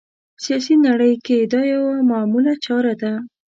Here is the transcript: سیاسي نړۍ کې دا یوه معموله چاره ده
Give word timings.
سیاسي 0.43 0.75
نړۍ 0.87 1.13
کې 1.25 1.37
دا 1.53 1.61
یوه 1.73 1.93
معموله 2.09 2.53
چاره 2.65 2.93
ده 3.01 3.13